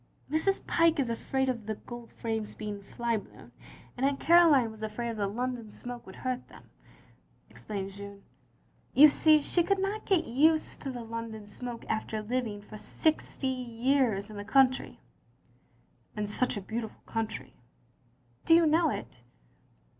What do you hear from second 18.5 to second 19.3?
you know it?"